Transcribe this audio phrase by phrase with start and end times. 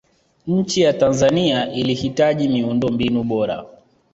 [0.47, 3.65] nchi ya tanzania ilihitaji miundombinu bora